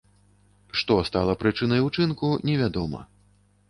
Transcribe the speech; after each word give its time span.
Што 0.81 0.97
стала 1.11 1.37
прычынай 1.45 1.87
учынку, 1.91 2.35
невядома. 2.51 3.09